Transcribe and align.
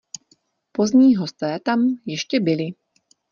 Pozdní 0.71 1.15
hosté 1.15 1.59
tam 1.59 1.87
ještě 2.05 2.39
byli. 2.39 2.67